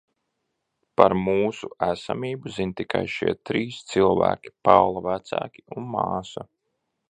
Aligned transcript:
Par 1.01 1.13
mūsu 1.27 1.69
esamību 1.87 2.53
zin 2.57 2.73
tikai 2.81 3.03
šie 3.17 3.35
trīs 3.51 3.79
cilvēki: 3.93 4.55
Paula 4.69 5.07
vecāki 5.11 5.67
un 5.77 5.89
māsa. 5.99 6.49